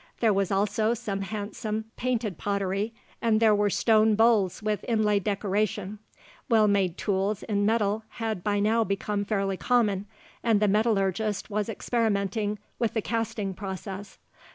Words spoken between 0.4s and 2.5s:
also some handsome painted